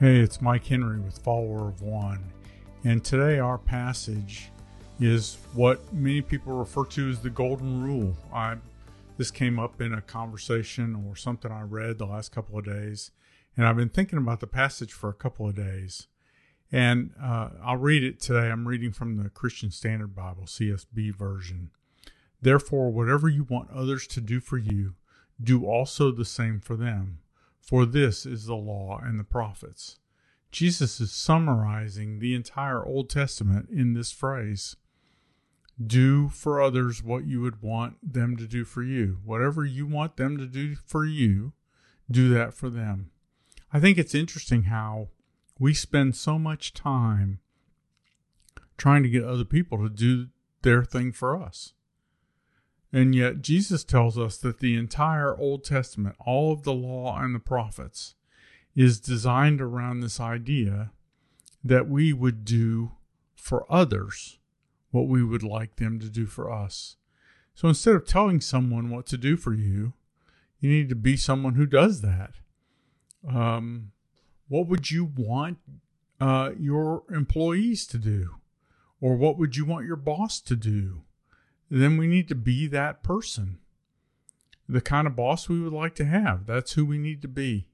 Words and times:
Hey, 0.00 0.20
it's 0.20 0.40
Mike 0.40 0.64
Henry 0.64 1.00
with 1.00 1.18
Follower 1.18 1.66
of 1.66 1.82
One. 1.82 2.32
And 2.84 3.04
today 3.04 3.40
our 3.40 3.58
passage 3.58 4.48
is 5.00 5.38
what 5.54 5.92
many 5.92 6.22
people 6.22 6.52
refer 6.52 6.84
to 6.84 7.10
as 7.10 7.18
the 7.18 7.30
Golden 7.30 7.82
Rule. 7.82 8.16
I 8.32 8.58
this 9.16 9.32
came 9.32 9.58
up 9.58 9.80
in 9.80 9.92
a 9.92 10.00
conversation 10.00 11.04
or 11.04 11.16
something 11.16 11.50
I 11.50 11.62
read 11.62 11.98
the 11.98 12.06
last 12.06 12.30
couple 12.30 12.56
of 12.56 12.64
days, 12.64 13.10
and 13.56 13.66
I've 13.66 13.74
been 13.74 13.88
thinking 13.88 14.20
about 14.20 14.38
the 14.38 14.46
passage 14.46 14.92
for 14.92 15.10
a 15.10 15.14
couple 15.14 15.48
of 15.48 15.56
days. 15.56 16.06
And 16.70 17.10
uh, 17.20 17.48
I'll 17.60 17.76
read 17.76 18.04
it 18.04 18.20
today. 18.20 18.52
I'm 18.52 18.68
reading 18.68 18.92
from 18.92 19.16
the 19.16 19.30
Christian 19.30 19.72
Standard 19.72 20.14
Bible, 20.14 20.44
CSB 20.44 21.12
version. 21.16 21.70
Therefore, 22.40 22.92
whatever 22.92 23.28
you 23.28 23.48
want 23.50 23.72
others 23.72 24.06
to 24.06 24.20
do 24.20 24.38
for 24.38 24.58
you, 24.58 24.94
do 25.42 25.66
also 25.66 26.12
the 26.12 26.24
same 26.24 26.60
for 26.60 26.76
them 26.76 27.18
for 27.68 27.84
this 27.84 28.24
is 28.24 28.46
the 28.46 28.56
law 28.56 28.98
and 29.02 29.20
the 29.20 29.24
prophets. 29.24 29.98
Jesus 30.50 31.00
is 31.02 31.12
summarizing 31.12 32.18
the 32.18 32.34
entire 32.34 32.82
Old 32.82 33.10
Testament 33.10 33.68
in 33.68 33.92
this 33.92 34.10
phrase 34.10 34.76
Do 35.84 36.30
for 36.30 36.62
others 36.62 37.02
what 37.02 37.26
you 37.26 37.42
would 37.42 37.60
want 37.60 37.98
them 38.02 38.38
to 38.38 38.46
do 38.46 38.64
for 38.64 38.82
you. 38.82 39.18
Whatever 39.22 39.66
you 39.66 39.86
want 39.86 40.16
them 40.16 40.38
to 40.38 40.46
do 40.46 40.76
for 40.76 41.04
you, 41.04 41.52
do 42.10 42.30
that 42.30 42.54
for 42.54 42.70
them. 42.70 43.10
I 43.70 43.80
think 43.80 43.98
it's 43.98 44.14
interesting 44.14 44.62
how 44.62 45.08
we 45.58 45.74
spend 45.74 46.16
so 46.16 46.38
much 46.38 46.72
time 46.72 47.40
trying 48.78 49.02
to 49.02 49.10
get 49.10 49.24
other 49.24 49.44
people 49.44 49.76
to 49.76 49.90
do 49.90 50.28
their 50.62 50.84
thing 50.84 51.12
for 51.12 51.36
us. 51.36 51.74
And 52.92 53.14
yet, 53.14 53.42
Jesus 53.42 53.84
tells 53.84 54.18
us 54.18 54.38
that 54.38 54.60
the 54.60 54.74
entire 54.76 55.36
Old 55.38 55.64
Testament, 55.64 56.16
all 56.18 56.52
of 56.52 56.62
the 56.62 56.72
law 56.72 57.18
and 57.20 57.34
the 57.34 57.40
prophets, 57.40 58.14
is 58.74 59.00
designed 59.00 59.60
around 59.60 60.00
this 60.00 60.20
idea 60.20 60.90
that 61.62 61.88
we 61.88 62.12
would 62.12 62.44
do 62.44 62.92
for 63.34 63.70
others 63.70 64.38
what 64.90 65.06
we 65.06 65.22
would 65.22 65.42
like 65.42 65.76
them 65.76 65.98
to 66.00 66.08
do 66.08 66.26
for 66.26 66.50
us. 66.50 66.96
So 67.54 67.68
instead 67.68 67.94
of 67.94 68.06
telling 68.06 68.40
someone 68.40 68.88
what 68.88 69.06
to 69.06 69.18
do 69.18 69.36
for 69.36 69.52
you, 69.52 69.92
you 70.60 70.70
need 70.70 70.88
to 70.88 70.94
be 70.94 71.16
someone 71.16 71.54
who 71.54 71.66
does 71.66 72.00
that. 72.00 72.34
Um, 73.28 73.92
what 74.48 74.66
would 74.68 74.90
you 74.90 75.04
want 75.04 75.58
uh, 76.20 76.52
your 76.58 77.02
employees 77.10 77.86
to 77.88 77.98
do? 77.98 78.36
Or 79.00 79.16
what 79.16 79.38
would 79.38 79.56
you 79.56 79.64
want 79.64 79.86
your 79.86 79.96
boss 79.96 80.40
to 80.40 80.56
do? 80.56 81.02
Then 81.70 81.96
we 81.96 82.06
need 82.06 82.28
to 82.28 82.34
be 82.34 82.66
that 82.68 83.02
person. 83.02 83.58
The 84.68 84.80
kind 84.80 85.06
of 85.06 85.16
boss 85.16 85.48
we 85.48 85.60
would 85.60 85.72
like 85.72 85.94
to 85.96 86.04
have. 86.04 86.46
That's 86.46 86.72
who 86.72 86.84
we 86.84 86.98
need 86.98 87.22
to 87.22 87.28
be. 87.28 87.68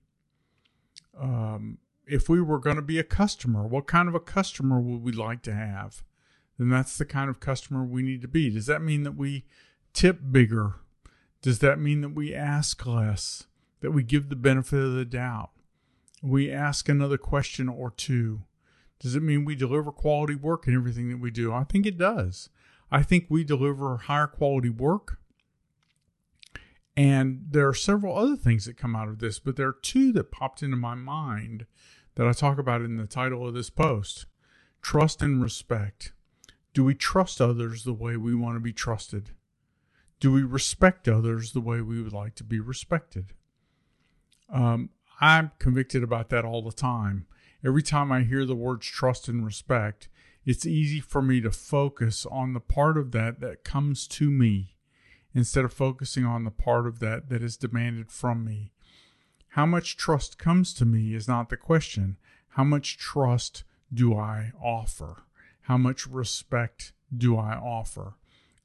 Um, 1.19 1.79
if 2.07 2.29
we 2.29 2.41
were 2.41 2.59
going 2.59 2.77
to 2.77 2.83
be 2.83 2.99
a 2.99 3.05
customer, 3.05 3.67
what 3.67 3.87
kind 3.87 4.09
of 4.09 4.15
a 4.15 4.21
customer 4.21 4.81
would 4.81 5.03
we 5.03 5.13
like 5.13 5.43
to 5.43 5.55
have? 5.55 6.03
Then 6.59 6.69
that's 6.69 6.97
the 6.97 7.05
kind 7.05 7.31
of 7.31 7.41
customer 7.41 7.85
we 7.85 8.03
need 8.03 8.23
to 8.23 8.29
be. 8.29 8.51
Does 8.51 8.67
that 8.67 8.83
mean 8.83 9.03
that 9.03 9.17
we 9.17 9.45
tip 9.93 10.21
bigger? 10.31 10.75
Does 11.43 11.59
that 11.61 11.79
mean 11.79 12.01
that 12.03 12.15
we 12.15 12.35
ask 12.35 12.85
less? 12.87 13.47
That 13.81 13.91
we 13.91 14.03
give 14.03 14.29
the 14.29 14.37
benefit 14.37 14.79
of 14.79 14.95
the 14.95 15.05
doubt? 15.05 15.51
We 16.23 16.51
ask 16.51 16.89
another 16.89 17.19
question 17.19 17.69
or 17.69 17.91
two? 17.91 18.43
Does 18.99 19.15
it 19.15 19.23
mean 19.23 19.45
we 19.45 19.55
deliver 19.55 19.93
quality 19.93 20.35
work 20.35 20.67
in 20.67 20.75
everything 20.75 21.11
that 21.11 21.21
we 21.21 21.31
do? 21.31 21.53
I 21.53 21.65
think 21.65 21.85
it 21.85 21.99
does. 21.99 22.49
I 22.91 23.03
think 23.03 23.27
we 23.29 23.45
deliver 23.45 23.97
higher 23.97 24.27
quality 24.27 24.71
work. 24.71 25.19
And 26.97 27.47
there 27.51 27.67
are 27.67 27.75
several 27.75 28.17
other 28.17 28.37
things 28.37 28.67
that 28.67 28.77
come 28.77 28.95
out 28.95 29.09
of 29.09 29.19
this, 29.19 29.39
but 29.39 29.57
there 29.57 29.69
are 29.69 29.79
two 29.83 30.13
that 30.13 30.31
popped 30.31 30.63
into 30.63 30.77
my 30.77 30.95
mind 30.95 31.67
that 32.15 32.27
I 32.29 32.33
talk 32.33 32.59
about 32.59 32.83
in 32.83 32.97
the 32.97 33.07
title 33.07 33.47
of 33.47 33.55
this 33.55 33.71
post 33.71 34.27
trust 34.81 35.23
and 35.23 35.43
respect. 35.43 36.13
Do 36.75 36.85
we 36.85 36.95
trust 36.95 37.41
others 37.41 37.85
the 37.85 37.95
way 37.95 38.17
we 38.17 38.35
want 38.35 38.57
to 38.57 38.61
be 38.61 38.73
trusted? 38.73 39.31
Do 40.21 40.31
we 40.31 40.43
respect 40.43 41.09
others 41.09 41.53
the 41.53 41.61
way 41.61 41.81
we 41.81 42.03
would 42.03 42.13
like 42.13 42.35
to 42.37 42.45
be 42.45 42.61
respected? 42.61 43.33
Um, 44.53 44.91
I'm 45.21 45.53
convicted 45.59 46.03
about 46.03 46.29
that 46.31 46.45
all 46.45 46.63
the 46.63 46.73
time. 46.73 47.27
Every 47.65 47.83
time 47.83 48.13
I 48.13 48.23
hear 48.23 48.45
the 48.45 48.55
words 48.55 48.87
trust 48.87 49.27
and 49.27 49.45
respect, 49.45 50.09
it's 50.45 50.67
easy 50.67 51.01
for 51.01 51.23
me 51.23 51.41
to 51.41 51.51
focus 51.51 52.27
on 52.31 52.53
the 52.53 52.61
part 52.61 52.99
of 52.99 53.13
that 53.13 53.41
that 53.41 53.65
comes 53.65 54.07
to 54.09 54.31
me 54.31 54.77
instead 55.35 55.65
of 55.65 55.73
focusing 55.73 56.25
on 56.25 56.45
the 56.45 56.51
part 56.51 56.87
of 56.87 57.01
that 57.01 57.29
that 57.29 57.43
is 57.43 57.57
demanded 57.57 58.11
from 58.11 58.45
me. 58.45 58.73
How 59.51 59.67
much 59.67 59.97
trust 59.97 60.39
comes 60.39 60.75
to 60.75 60.85
me 60.85 61.15
is 61.15 61.29
not 61.29 61.49
the 61.49 61.57
question. 61.57 62.17
How 62.51 62.65
much 62.65 62.99
trust 62.99 63.65
do 63.93 64.17
I 64.17 64.53
offer? 64.63 65.25
How 65.63 65.77
much 65.77 66.07
respect 66.07 66.93
do 67.17 67.37
I 67.37 67.55
offer? 67.55 68.15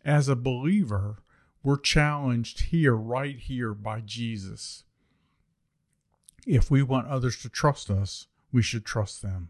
As 0.03 0.27
a 0.27 0.35
believer, 0.35 1.19
we're 1.63 1.77
challenged 1.77 2.61
here, 2.61 2.95
right 2.95 3.37
here, 3.37 3.73
by 3.73 4.01
Jesus. 4.01 4.83
If 6.47 6.71
we 6.71 6.83
want 6.83 7.07
others 7.07 7.41
to 7.41 7.49
trust 7.49 7.89
us, 7.89 8.27
we 8.51 8.61
should 8.61 8.85
trust 8.85 9.21
them. 9.21 9.49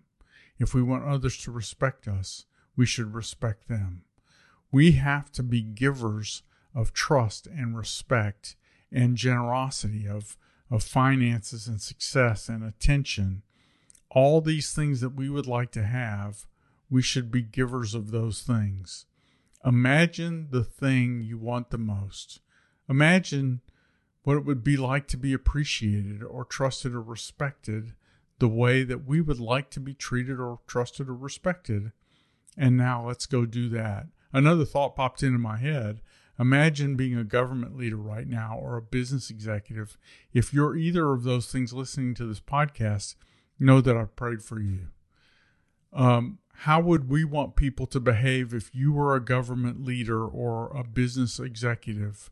If 0.60 0.74
we 0.74 0.84
want 0.84 1.06
others 1.06 1.38
to 1.40 1.52
respect 1.52 2.08
us, 2.08 2.46
we 2.76 2.86
should 2.86 3.14
respect 3.14 3.68
them. 3.68 4.04
We 4.72 4.94
have 4.94 5.32
to 5.34 5.44
be 5.44 5.62
givers 5.62 6.44
of 6.76 6.94
trust 6.94 7.48
and 7.48 7.76
respect 7.76 8.56
and 8.92 9.16
generosity, 9.16 10.08
of, 10.08 10.38
of 10.70 10.84
finances 10.84 11.68
and 11.68 11.82
success 11.82 12.50
and 12.50 12.64
attention. 12.64 13.44
All 14.12 14.42
these 14.42 14.74
things 14.74 15.02
that 15.02 15.16
we 15.16 15.30
would 15.30 15.48
like 15.48 15.72
to 15.72 15.84
have, 15.84 16.46
we 16.90 17.02
should 17.02 17.32
be 17.32 17.42
givers 17.42 17.96
of 17.96 18.12
those 18.12 18.42
things. 18.42 19.06
Imagine 19.66 20.48
the 20.52 20.64
thing 20.64 21.22
you 21.22 21.38
want 21.38 21.70
the 21.70 21.78
most. 21.78 22.40
Imagine 22.90 23.62
what 24.24 24.38
it 24.38 24.46
would 24.46 24.64
be 24.64 24.78
like 24.78 25.08
to 25.08 25.18
be 25.18 25.34
appreciated 25.34 26.24
or 26.24 26.46
trusted 26.46 26.94
or 26.94 27.02
respected 27.02 27.94
the 28.40 28.50
way 28.50 28.84
that 28.84 29.06
we 29.06 29.22
would 29.22 29.40
like 29.40 29.70
to 29.72 29.80
be 29.80 29.94
treated 29.94 30.40
or 30.40 30.60
trusted 30.68 31.10
or 31.10 31.16
respected. 31.16 31.92
And 32.58 32.78
now 32.78 33.08
let's 33.08 33.26
go 33.26 33.46
do 33.46 33.70
that. 33.70 34.08
Another 34.34 34.66
thought 34.66 34.96
popped 34.96 35.24
into 35.24 35.40
my 35.40 35.58
head. 35.58 36.02
Imagine 36.40 36.96
being 36.96 37.18
a 37.18 37.24
government 37.24 37.78
leader 37.78 37.98
right 37.98 38.28
now 38.28 38.58
or 38.58 38.78
a 38.78 38.82
business 38.82 39.30
executive. 39.30 39.98
If 40.34 40.54
you're 40.54 40.76
either 40.76 41.12
of 41.12 41.24
those 41.24 41.52
things 41.52 41.74
listening 41.74 42.14
to 42.16 42.26
this 42.26 42.40
podcast, 42.40 43.16
know 43.60 43.82
that 43.82 43.98
I've 43.98 44.16
prayed 44.16 44.42
for 44.42 44.60
you. 44.60 44.88
Um, 45.92 46.40
how 46.54 46.80
would 46.82 47.10
we 47.10 47.24
want 47.24 47.56
people 47.56 47.88
to 47.88 48.00
behave 48.00 48.54
if 48.54 48.74
you 48.74 48.94
were 48.94 49.16
a 49.16 49.24
government 49.24 49.84
leader 49.84 50.26
or 50.26 50.70
a 50.76 50.84
business 50.84 51.40
executive? 51.40 52.30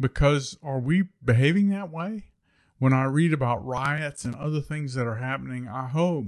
Because 0.00 0.56
are 0.62 0.80
we 0.80 1.04
behaving 1.24 1.68
that 1.68 1.90
way? 1.90 2.24
When 2.78 2.92
I 2.92 3.04
read 3.04 3.32
about 3.32 3.64
riots 3.64 4.24
and 4.24 4.34
other 4.34 4.60
things 4.60 4.94
that 4.94 5.06
are 5.06 5.16
happening, 5.16 5.68
I 5.68 5.88
hope 5.88 6.26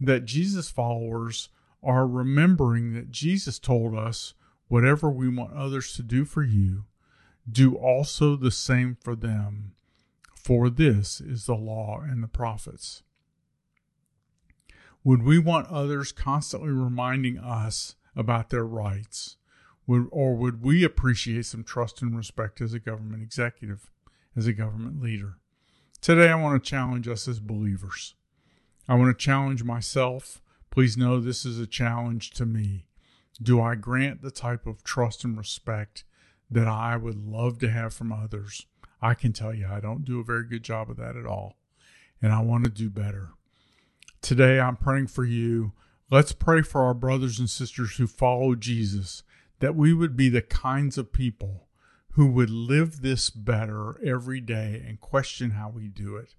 that 0.00 0.24
Jesus 0.24 0.70
followers 0.70 1.48
are 1.82 2.06
remembering 2.06 2.94
that 2.94 3.10
Jesus 3.10 3.58
told 3.58 3.96
us 3.96 4.34
whatever 4.68 5.10
we 5.10 5.28
want 5.28 5.54
others 5.54 5.94
to 5.94 6.02
do 6.02 6.24
for 6.24 6.42
you, 6.42 6.84
do 7.50 7.74
also 7.74 8.36
the 8.36 8.50
same 8.50 8.96
for 9.00 9.14
them. 9.14 9.72
For 10.34 10.70
this 10.70 11.20
is 11.20 11.46
the 11.46 11.54
law 11.54 12.00
and 12.00 12.22
the 12.22 12.28
prophets. 12.28 13.02
Would 15.04 15.22
we 15.22 15.38
want 15.38 15.68
others 15.68 16.12
constantly 16.12 16.70
reminding 16.70 17.38
us 17.38 17.96
about 18.16 18.50
their 18.50 18.64
rights? 18.64 19.36
Would, 19.86 20.08
or 20.10 20.34
would 20.34 20.62
we 20.62 20.84
appreciate 20.84 21.46
some 21.46 21.64
trust 21.64 22.02
and 22.02 22.16
respect 22.16 22.60
as 22.60 22.74
a 22.74 22.78
government 22.78 23.22
executive, 23.22 23.90
as 24.36 24.46
a 24.46 24.52
government 24.52 25.00
leader? 25.02 25.38
Today, 26.00 26.30
I 26.30 26.36
want 26.36 26.62
to 26.62 26.70
challenge 26.70 27.08
us 27.08 27.26
as 27.26 27.40
believers. 27.40 28.14
I 28.88 28.94
want 28.94 29.16
to 29.16 29.24
challenge 29.24 29.64
myself. 29.64 30.40
Please 30.70 30.96
know 30.96 31.20
this 31.20 31.44
is 31.44 31.58
a 31.58 31.66
challenge 31.66 32.30
to 32.32 32.46
me. 32.46 32.86
Do 33.42 33.60
I 33.60 33.74
grant 33.74 34.22
the 34.22 34.30
type 34.30 34.66
of 34.66 34.84
trust 34.84 35.24
and 35.24 35.36
respect 35.36 36.04
that 36.50 36.68
I 36.68 36.96
would 36.96 37.26
love 37.26 37.58
to 37.58 37.70
have 37.70 37.92
from 37.92 38.12
others? 38.12 38.66
I 39.02 39.14
can 39.14 39.32
tell 39.32 39.52
you 39.52 39.66
I 39.66 39.80
don't 39.80 40.04
do 40.04 40.20
a 40.20 40.24
very 40.24 40.44
good 40.44 40.62
job 40.62 40.88
of 40.88 40.96
that 40.96 41.16
at 41.16 41.26
all, 41.26 41.56
and 42.22 42.32
I 42.32 42.40
want 42.42 42.64
to 42.64 42.70
do 42.70 42.88
better. 42.88 43.30
Today, 44.22 44.60
I'm 44.60 44.76
praying 44.76 45.08
for 45.08 45.24
you. 45.24 45.72
Let's 46.10 46.32
pray 46.32 46.62
for 46.62 46.82
our 46.84 46.94
brothers 46.94 47.38
and 47.38 47.50
sisters 47.50 47.96
who 47.96 48.06
follow 48.06 48.54
Jesus, 48.54 49.24
that 49.58 49.74
we 49.74 49.92
would 49.92 50.16
be 50.16 50.28
the 50.28 50.42
kinds 50.42 50.96
of 50.96 51.12
people 51.12 51.67
who 52.18 52.26
would 52.26 52.50
live 52.50 53.00
this 53.00 53.30
better 53.30 53.96
every 54.04 54.40
day 54.40 54.82
and 54.84 55.00
question 55.00 55.52
how 55.52 55.68
we 55.68 55.86
do 55.86 56.16
it. 56.16 56.34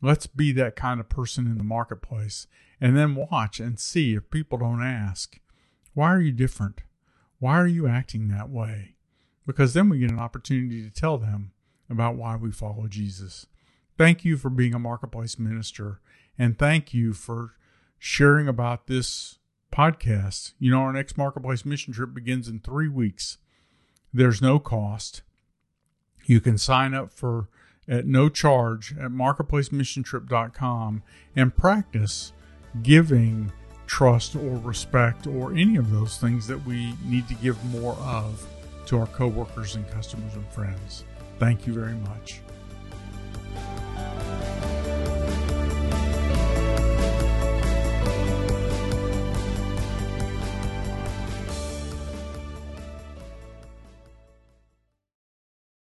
Let's 0.00 0.28
be 0.28 0.52
that 0.52 0.76
kind 0.76 1.00
of 1.00 1.08
person 1.08 1.48
in 1.48 1.58
the 1.58 1.64
marketplace 1.64 2.46
and 2.80 2.96
then 2.96 3.16
watch 3.16 3.58
and 3.58 3.80
see 3.80 4.14
if 4.14 4.30
people 4.30 4.58
don't 4.58 4.80
ask, 4.80 5.40
Why 5.92 6.12
are 6.14 6.20
you 6.20 6.30
different? 6.30 6.82
Why 7.40 7.58
are 7.58 7.66
you 7.66 7.88
acting 7.88 8.28
that 8.28 8.48
way? 8.48 8.94
Because 9.44 9.74
then 9.74 9.88
we 9.88 9.98
get 9.98 10.12
an 10.12 10.20
opportunity 10.20 10.84
to 10.84 10.90
tell 10.90 11.18
them 11.18 11.50
about 11.90 12.14
why 12.14 12.36
we 12.36 12.52
follow 12.52 12.86
Jesus. 12.86 13.46
Thank 13.96 14.24
you 14.24 14.36
for 14.36 14.50
being 14.50 14.72
a 14.72 14.78
marketplace 14.78 15.36
minister 15.36 16.00
And 16.38 16.56
thank 16.56 16.94
you 16.94 17.12
for 17.12 17.56
sharing 17.98 18.46
about 18.46 18.86
this 18.86 19.40
podcast. 19.72 20.52
You 20.60 20.70
know, 20.70 20.82
our 20.82 20.92
next 20.92 21.18
Marketplace 21.18 21.64
mission 21.64 21.92
trip 21.92 22.14
begins 22.14 22.46
in 22.46 22.60
three 22.60 22.86
weeks. 22.86 23.38
There's 24.12 24.42
no 24.42 24.58
cost. 24.58 25.22
You 26.24 26.40
can 26.40 26.58
sign 26.58 26.94
up 26.94 27.12
for 27.12 27.48
at 27.88 28.06
no 28.06 28.28
charge 28.28 28.92
at 28.98 29.10
marketplacemissiontrip.com 29.10 31.02
and 31.34 31.56
practice 31.56 32.32
giving 32.82 33.50
trust 33.86 34.36
or 34.36 34.58
respect 34.58 35.26
or 35.26 35.52
any 35.52 35.76
of 35.76 35.90
those 35.90 36.18
things 36.18 36.46
that 36.46 36.64
we 36.66 36.94
need 37.04 37.26
to 37.28 37.34
give 37.34 37.62
more 37.66 37.94
of 37.94 38.46
to 38.86 38.98
our 38.98 39.06
coworkers 39.06 39.74
and 39.74 39.88
customers 39.90 40.34
and 40.34 40.46
friends. 40.48 41.04
Thank 41.38 41.66
you 41.66 41.72
very 41.72 41.94
much. 41.94 42.40